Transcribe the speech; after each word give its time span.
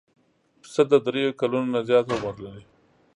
پسه 0.61 0.81
د 0.91 0.93
درېیو 1.05 1.37
کلونو 1.41 1.67
نه 1.75 1.81
زیات 1.89 2.07
عمر 2.15 2.35
لري. 2.45 2.63